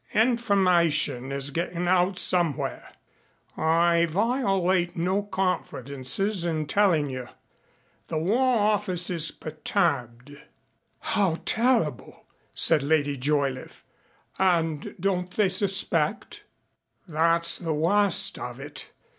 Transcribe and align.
"Information 0.15 1.31
is 1.31 1.51
getting 1.51 1.87
out 1.87 2.17
somewhere. 2.17 2.91
I 3.55 4.07
violate 4.09 4.97
no 4.97 5.21
confidences 5.21 6.43
in 6.43 6.65
telling 6.65 7.11
you. 7.11 7.27
The 8.07 8.17
War 8.17 8.57
Office 8.57 9.11
is 9.11 9.29
perturbed." 9.29 10.37
"How 11.01 11.37
terrible!" 11.45 12.25
said 12.55 12.81
Lady 12.81 13.15
Joyliffe. 13.15 13.85
"And 14.39 14.95
don't 14.99 15.29
they 15.29 15.49
suspect?" 15.49 16.45
"That's 17.07 17.59
the 17.59 17.75
worst 17.75 18.39
of 18.39 18.59
it. 18.59 18.89